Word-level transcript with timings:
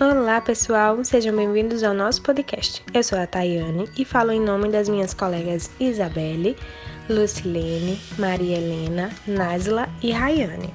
Olá, 0.00 0.40
pessoal, 0.40 1.04
sejam 1.04 1.36
bem-vindos 1.36 1.84
ao 1.84 1.94
nosso 1.94 2.20
podcast. 2.20 2.82
Eu 2.92 3.00
sou 3.04 3.16
a 3.16 3.28
Tayane 3.28 3.88
e 3.96 4.04
falo 4.04 4.32
em 4.32 4.40
nome 4.40 4.68
das 4.68 4.88
minhas 4.88 5.14
colegas 5.14 5.70
Isabelle, 5.78 6.56
Lucilene, 7.08 8.00
Maria 8.18 8.56
Helena, 8.56 9.12
Nasla 9.24 9.88
e 10.02 10.10
Rayane. 10.10 10.74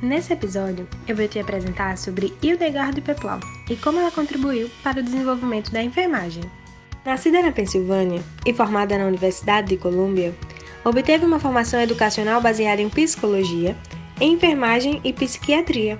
Nesse 0.00 0.32
episódio, 0.32 0.88
eu 1.06 1.14
vou 1.14 1.28
te 1.28 1.38
apresentar 1.38 1.98
sobre 1.98 2.32
Hildegard 2.42 2.98
Peplau 3.02 3.38
e 3.68 3.76
como 3.76 3.98
ela 4.00 4.10
contribuiu 4.10 4.70
para 4.82 5.00
o 5.00 5.02
desenvolvimento 5.02 5.70
da 5.70 5.82
enfermagem. 5.82 6.42
Nascida 7.04 7.42
na 7.42 7.52
Pensilvânia 7.52 8.22
e 8.46 8.54
formada 8.54 8.96
na 8.96 9.04
Universidade 9.04 9.68
de 9.68 9.76
Colômbia, 9.76 10.34
obteve 10.82 11.26
uma 11.26 11.38
formação 11.38 11.78
educacional 11.78 12.40
baseada 12.40 12.80
em 12.80 12.88
psicologia, 12.88 13.76
enfermagem 14.18 15.02
e 15.04 15.12
psiquiatria 15.12 15.98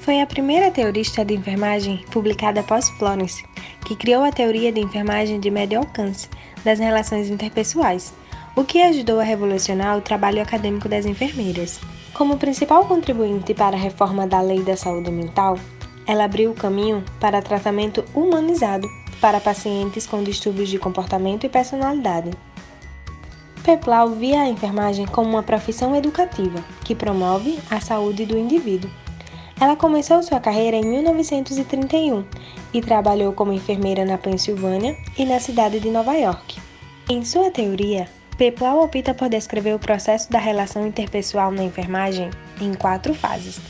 foi 0.00 0.22
a 0.22 0.26
primeira 0.26 0.70
teorista 0.70 1.24
de 1.24 1.34
enfermagem 1.34 1.98
publicada 2.10 2.60
após 2.60 2.88
Florence, 2.90 3.44
que 3.86 3.94
criou 3.94 4.24
a 4.24 4.32
teoria 4.32 4.72
de 4.72 4.80
enfermagem 4.80 5.38
de 5.38 5.50
médio 5.50 5.78
alcance 5.78 6.28
das 6.64 6.78
relações 6.78 7.28
interpessoais, 7.28 8.14
o 8.56 8.64
que 8.64 8.80
ajudou 8.80 9.20
a 9.20 9.24
revolucionar 9.24 9.98
o 9.98 10.00
trabalho 10.00 10.40
acadêmico 10.42 10.88
das 10.88 11.04
enfermeiras. 11.04 11.78
Como 12.14 12.38
principal 12.38 12.86
contribuinte 12.86 13.52
para 13.52 13.76
a 13.76 13.80
reforma 13.80 14.26
da 14.26 14.40
Lei 14.40 14.62
da 14.62 14.76
Saúde 14.76 15.10
Mental, 15.10 15.58
ela 16.06 16.24
abriu 16.24 16.50
o 16.50 16.54
caminho 16.54 17.04
para 17.20 17.42
tratamento 17.42 18.02
humanizado 18.14 18.88
para 19.20 19.38
pacientes 19.38 20.06
com 20.06 20.22
distúrbios 20.22 20.70
de 20.70 20.78
comportamento 20.78 21.44
e 21.44 21.48
personalidade. 21.48 22.30
Peplau 23.62 24.08
via 24.08 24.40
a 24.40 24.48
enfermagem 24.48 25.06
como 25.06 25.28
uma 25.28 25.42
profissão 25.42 25.94
educativa 25.94 26.64
que 26.84 26.94
promove 26.94 27.58
a 27.70 27.80
saúde 27.80 28.24
do 28.24 28.36
indivíduo 28.36 28.90
ela 29.60 29.76
começou 29.76 30.22
sua 30.22 30.40
carreira 30.40 30.78
em 30.78 30.84
1931 30.84 32.24
e 32.72 32.80
trabalhou 32.80 33.34
como 33.34 33.52
enfermeira 33.52 34.06
na 34.06 34.16
Pensilvânia 34.16 34.96
e 35.18 35.26
na 35.26 35.38
cidade 35.38 35.78
de 35.78 35.90
Nova 35.90 36.14
York. 36.14 36.58
Em 37.10 37.22
sua 37.22 37.50
teoria, 37.50 38.08
Peplau 38.38 38.82
opta 38.82 39.12
por 39.12 39.28
descrever 39.28 39.74
o 39.74 39.78
processo 39.78 40.30
da 40.30 40.38
relação 40.38 40.86
interpessoal 40.86 41.50
na 41.50 41.62
enfermagem 41.62 42.30
em 42.58 42.72
quatro 42.72 43.12
fases: 43.12 43.60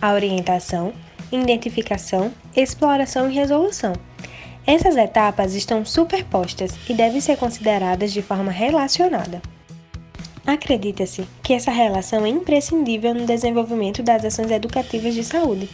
a 0.00 0.12
orientação, 0.12 0.92
identificação, 1.30 2.32
exploração 2.56 3.30
e 3.30 3.34
resolução. 3.34 3.92
Essas 4.66 4.96
etapas 4.96 5.54
estão 5.54 5.84
superpostas 5.84 6.76
e 6.88 6.94
devem 6.94 7.20
ser 7.20 7.36
consideradas 7.36 8.12
de 8.12 8.22
forma 8.22 8.50
relacionada. 8.50 9.40
Acredita-se 10.46 11.24
que 11.42 11.52
essa 11.52 11.70
relação 11.70 12.26
é 12.26 12.28
imprescindível 12.28 13.14
no 13.14 13.26
desenvolvimento 13.26 14.02
das 14.02 14.24
ações 14.24 14.50
educativas 14.50 15.14
de 15.14 15.22
saúde, 15.22 15.70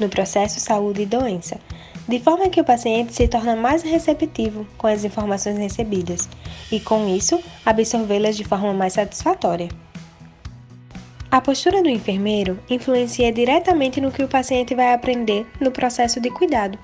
no 0.00 0.08
processo 0.08 0.58
saúde 0.58 1.02
e 1.02 1.06
doença, 1.06 1.58
de 2.08 2.18
forma 2.18 2.48
que 2.48 2.60
o 2.60 2.64
paciente 2.64 3.14
se 3.14 3.28
torna 3.28 3.54
mais 3.54 3.82
receptivo 3.82 4.66
com 4.76 4.88
as 4.88 5.04
informações 5.04 5.56
recebidas 5.56 6.28
e, 6.70 6.80
com 6.80 7.08
isso, 7.08 7.40
absorvê-las 7.64 8.36
de 8.36 8.44
forma 8.44 8.72
mais 8.72 8.94
satisfatória. 8.94 9.68
A 11.30 11.40
postura 11.40 11.82
do 11.82 11.88
enfermeiro 11.88 12.58
influencia 12.68 13.30
diretamente 13.30 14.00
no 14.00 14.10
que 14.10 14.24
o 14.24 14.28
paciente 14.28 14.74
vai 14.74 14.94
aprender 14.94 15.46
no 15.60 15.70
processo 15.70 16.20
de 16.20 16.30
cuidado 16.30 16.78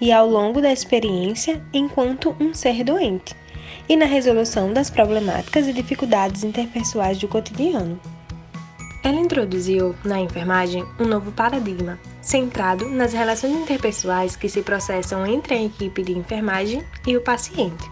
e 0.00 0.12
ao 0.12 0.28
longo 0.28 0.60
da 0.60 0.72
experiência 0.72 1.64
enquanto 1.72 2.36
um 2.40 2.52
ser 2.52 2.84
doente 2.84 3.34
e 3.88 3.96
na 3.96 4.06
resolução 4.06 4.72
das 4.72 4.90
problemáticas 4.90 5.66
e 5.66 5.72
dificuldades 5.72 6.44
interpessoais 6.44 7.18
do 7.18 7.28
cotidiano. 7.28 8.00
Ela 9.02 9.20
introduziu 9.20 9.94
na 10.04 10.20
enfermagem 10.20 10.84
um 10.98 11.04
novo 11.04 11.30
paradigma, 11.32 11.98
centrado 12.20 12.88
nas 12.88 13.12
relações 13.12 13.52
interpessoais 13.52 14.36
que 14.36 14.48
se 14.48 14.62
processam 14.62 15.26
entre 15.26 15.54
a 15.54 15.62
equipe 15.62 16.02
de 16.02 16.12
enfermagem 16.12 16.82
e 17.06 17.16
o 17.16 17.20
paciente. 17.20 17.88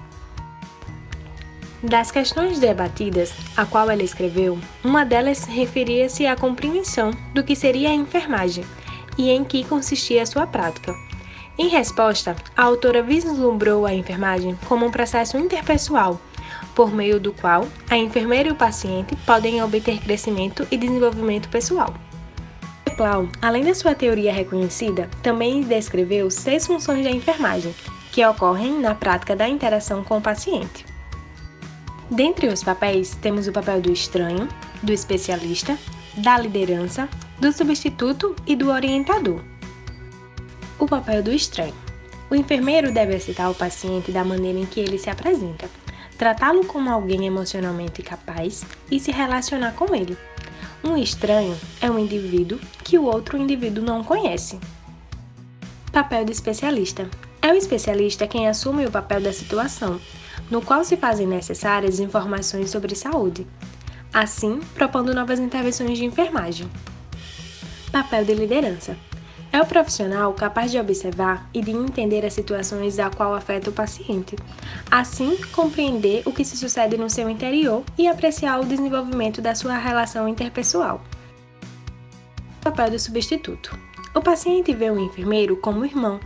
Das 1.83 2.11
questões 2.11 2.59
debatidas, 2.59 3.33
a 3.57 3.65
qual 3.65 3.89
ela 3.89 4.03
escreveu, 4.03 4.59
uma 4.83 5.05
delas 5.05 5.45
referia-se 5.45 6.27
à 6.27 6.35
compreensão 6.35 7.13
do 7.33 7.45
que 7.45 7.55
seria 7.55 7.91
a 7.91 7.95
enfermagem 7.95 8.65
e 9.17 9.31
em 9.31 9.45
que 9.45 9.63
consistia 9.65 10.23
a 10.23 10.27
sua 10.27 10.47
prática. 10.47 11.06
Em 11.59 11.69
resposta, 11.69 12.37
a 12.55 12.65
autora 12.65 13.03
vislumbrou 13.03 13.87
a 13.87 13.95
enfermagem 13.95 14.59
como 14.69 14.85
um 14.85 14.91
processo 14.91 15.39
interpessoal, 15.39 16.21
por 16.75 16.93
meio 16.93 17.19
do 17.19 17.33
qual 17.33 17.67
a 17.89 17.97
enfermeira 17.97 18.51
e 18.51 18.53
o 18.53 18.57
paciente 18.57 19.17
podem 19.25 19.63
obter 19.63 19.99
crescimento 20.01 20.67
e 20.71 20.77
desenvolvimento 20.77 21.49
pessoal. 21.49 21.95
Peplau, 22.85 23.29
além 23.41 23.65
da 23.65 23.75
sua 23.75 23.95
teoria 23.95 24.33
reconhecida, 24.33 25.09
também 25.23 25.63
descreveu 25.63 26.31
seis 26.31 26.67
funções 26.67 27.03
da 27.03 27.11
enfermagem, 27.11 27.75
que 28.13 28.25
ocorrem 28.25 28.79
na 28.79 28.95
prática 28.95 29.35
da 29.35 29.49
interação 29.49 30.05
com 30.05 30.19
o 30.19 30.23
paciente. 30.23 30.85
Dentre 32.11 32.49
os 32.49 32.63
papéis, 32.63 33.17
temos 33.21 33.49
o 33.49 33.53
papel 33.53 33.81
do 33.81 33.91
estranho, 33.91 34.47
do 34.83 34.93
especialista, 34.93 35.77
da 36.19 36.39
liderança, 36.39 37.09
do 37.39 37.51
substituto 37.53 38.37
e 38.47 38.55
do 38.55 38.71
orientador. 38.71 39.41
O 40.79 40.87
papel 40.87 41.23
do 41.23 41.33
estranho. 41.33 41.75
O 42.29 42.35
enfermeiro 42.35 42.93
deve 42.93 43.15
aceitar 43.15 43.49
o 43.49 43.55
paciente 43.55 44.13
da 44.13 44.25
maneira 44.25 44.59
em 44.59 44.67
que 44.67 44.79
ele 44.79 44.99
se 44.99 45.09
apresenta, 45.09 45.71
tratá-lo 46.19 46.67
como 46.67 46.91
alguém 46.91 47.27
emocionalmente 47.27 48.03
capaz 48.03 48.65
e 48.91 49.01
se 49.01 49.11
relacionar 49.11 49.73
com 49.73 49.95
ele. 49.95 50.19
Um 50.85 50.97
estranho 50.97 51.57
é 51.81 51.91
um 51.91 51.99
indivíduo 51.99 52.59
que 52.85 52.99
o 52.99 53.05
outro 53.05 53.39
indivíduo 53.39 53.83
não 53.83 54.05
conhece. 54.05 54.59
Papel 55.91 56.27
do 56.27 56.33
especialista. 56.33 57.09
É 57.41 57.53
o 57.53 57.55
especialista 57.57 58.27
quem 58.27 58.49
assume 58.49 58.85
o 58.85 58.91
papel 58.91 59.21
da 59.21 59.33
situação, 59.33 59.99
no 60.51 60.61
qual 60.61 60.85
se 60.85 60.97
fazem 60.97 61.27
necessárias 61.27 62.01
informações 62.01 62.71
sobre 62.71 62.95
saúde, 62.95 63.47
assim 64.13 64.61
propondo 64.75 65.15
novas 65.15 65.39
intervenções 65.39 65.97
de 65.97 66.05
enfermagem. 66.05 66.69
Papel 67.91 68.25
de 68.25 68.35
liderança. 68.35 68.97
É 69.57 69.63
o 69.63 69.65
profissional 69.65 70.35
capaz 70.35 70.71
de 70.71 70.79
observar 70.79 71.49
e 71.55 71.63
de 71.63 71.71
entender 71.71 72.27
as 72.27 72.35
situações 72.35 72.99
a 72.99 73.09
qual 73.09 73.33
afeta 73.33 73.71
o 73.71 73.73
paciente, 73.73 74.37
assim 74.91 75.35
compreender 75.51 76.23
o 76.27 76.31
que 76.31 76.45
se 76.45 76.59
sucede 76.59 76.99
no 76.99 77.09
seu 77.09 77.31
interior 77.31 77.83
e 77.97 78.07
apreciar 78.07 78.61
o 78.61 78.67
desenvolvimento 78.67 79.41
da 79.41 79.55
sua 79.55 79.79
relação 79.79 80.29
interpessoal. 80.29 81.03
O 82.61 82.65
papel 82.65 82.91
do 82.91 82.99
substituto. 82.99 83.75
O 84.15 84.21
paciente 84.21 84.75
vê 84.75 84.91
o 84.91 85.01
enfermeiro 85.01 85.57
como 85.57 85.87
irmão, 85.87 86.21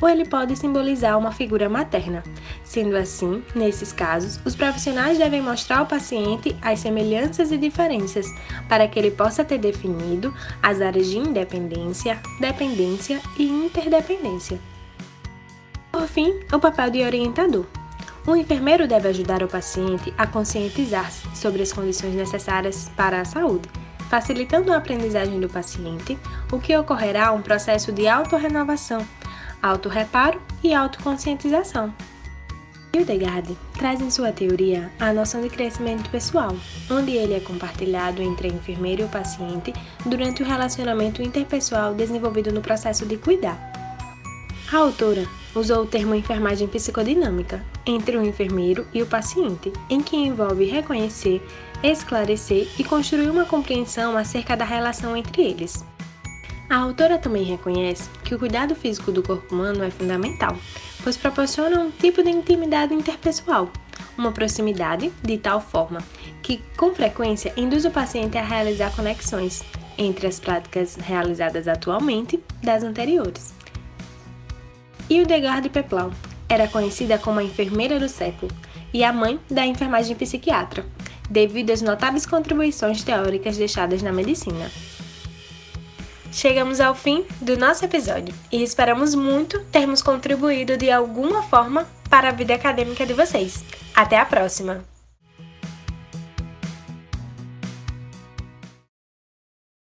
ou 0.00 0.08
ele 0.08 0.24
pode 0.24 0.56
simbolizar 0.56 1.18
uma 1.18 1.32
figura 1.32 1.68
materna. 1.68 2.22
Sendo 2.62 2.96
assim, 2.96 3.42
nesses 3.54 3.92
casos, 3.92 4.40
os 4.44 4.54
profissionais 4.54 5.18
devem 5.18 5.42
mostrar 5.42 5.78
ao 5.78 5.86
paciente 5.86 6.56
as 6.62 6.80
semelhanças 6.80 7.52
e 7.52 7.58
diferenças 7.58 8.26
para 8.68 8.86
que 8.88 8.98
ele 8.98 9.10
possa 9.10 9.44
ter 9.44 9.58
definido 9.58 10.34
as 10.62 10.80
áreas 10.80 11.08
de 11.08 11.18
independência, 11.18 12.20
dependência 12.40 13.20
e 13.38 13.44
interdependência. 13.44 14.58
Por 15.90 16.06
fim, 16.08 16.40
o 16.52 16.58
papel 16.58 16.90
de 16.90 17.02
orientador. 17.02 17.66
O 18.26 18.34
enfermeiro 18.34 18.88
deve 18.88 19.08
ajudar 19.08 19.42
o 19.42 19.48
paciente 19.48 20.12
a 20.16 20.26
conscientizar-se 20.26 21.28
sobre 21.36 21.62
as 21.62 21.72
condições 21.72 22.14
necessárias 22.14 22.90
para 22.96 23.20
a 23.20 23.24
saúde, 23.24 23.68
facilitando 24.08 24.72
a 24.72 24.78
aprendizagem 24.78 25.38
do 25.38 25.48
paciente, 25.48 26.18
o 26.50 26.58
que 26.58 26.76
ocorrerá 26.76 27.32
um 27.32 27.42
processo 27.42 27.92
de 27.92 28.08
autorrenovação 28.08 29.06
autorreparo 29.64 30.40
e 30.62 30.74
autoconscientização. 30.74 31.92
Hildegard 32.92 33.56
traz 33.72 34.00
em 34.00 34.10
sua 34.10 34.30
teoria 34.30 34.92
a 35.00 35.12
noção 35.12 35.40
de 35.40 35.48
crescimento 35.48 36.08
pessoal, 36.10 36.54
onde 36.90 37.12
ele 37.12 37.34
é 37.34 37.40
compartilhado 37.40 38.22
entre 38.22 38.48
a 38.48 38.52
enfermeira 38.52 39.02
e 39.02 39.04
o 39.04 39.08
paciente 39.08 39.72
durante 40.04 40.42
o 40.42 40.46
relacionamento 40.46 41.22
interpessoal 41.22 41.94
desenvolvido 41.94 42.52
no 42.52 42.60
processo 42.60 43.06
de 43.06 43.16
cuidar. 43.16 43.58
A 44.70 44.76
autora 44.76 45.26
usou 45.54 45.82
o 45.82 45.86
termo 45.86 46.14
enfermagem 46.14 46.68
psicodinâmica 46.68 47.64
entre 47.86 48.16
o 48.16 48.24
enfermeiro 48.24 48.86
e 48.92 49.02
o 49.02 49.06
paciente, 49.06 49.72
em 49.88 50.00
que 50.00 50.16
envolve 50.16 50.64
reconhecer, 50.66 51.42
esclarecer 51.82 52.68
e 52.78 52.84
construir 52.84 53.30
uma 53.30 53.44
compreensão 53.44 54.16
acerca 54.16 54.56
da 54.56 54.64
relação 54.64 55.16
entre 55.16 55.42
eles. 55.42 55.84
A 56.68 56.76
autora 56.76 57.18
também 57.18 57.42
reconhece 57.44 58.08
que 58.24 58.34
o 58.34 58.38
cuidado 58.38 58.74
físico 58.74 59.12
do 59.12 59.22
corpo 59.22 59.54
humano 59.54 59.84
é 59.84 59.90
fundamental, 59.90 60.56
pois 61.02 61.16
proporciona 61.16 61.78
um 61.78 61.90
tipo 61.90 62.22
de 62.22 62.30
intimidade 62.30 62.94
interpessoal, 62.94 63.70
uma 64.16 64.32
proximidade 64.32 65.12
de 65.22 65.38
tal 65.38 65.60
forma 65.60 66.00
que, 66.42 66.62
com 66.76 66.94
frequência, 66.94 67.52
induz 67.56 67.84
o 67.84 67.90
paciente 67.90 68.38
a 68.38 68.42
realizar 68.42 68.94
conexões 68.96 69.62
entre 69.98 70.26
as 70.26 70.40
práticas 70.40 70.96
realizadas 70.96 71.68
atualmente 71.68 72.42
das 72.62 72.82
anteriores. 72.82 73.54
Hildegard 75.08 75.68
Peplau 75.68 76.10
era 76.48 76.66
conhecida 76.66 77.18
como 77.18 77.40
a 77.40 77.44
enfermeira 77.44 78.00
do 78.00 78.08
século 78.08 78.50
e 78.92 79.04
a 79.04 79.12
mãe 79.12 79.38
da 79.50 79.66
enfermagem 79.66 80.16
psiquiatra, 80.16 80.84
devido 81.28 81.70
às 81.70 81.82
notáveis 81.82 82.24
contribuições 82.24 83.02
teóricas 83.02 83.56
deixadas 83.56 84.02
na 84.02 84.12
medicina. 84.12 84.70
Chegamos 86.34 86.80
ao 86.80 86.94
fim 86.94 87.24
do 87.40 87.56
nosso 87.56 87.84
episódio 87.84 88.34
e 88.50 88.62
esperamos 88.62 89.14
muito 89.14 89.60
termos 89.72 90.02
contribuído 90.02 90.76
de 90.76 90.90
alguma 90.90 91.44
forma 91.44 91.86
para 92.10 92.28
a 92.28 92.32
vida 92.32 92.54
acadêmica 92.54 93.06
de 93.06 93.14
vocês. 93.14 93.64
Até 93.94 94.18
a 94.18 94.26
próxima! 94.26 94.93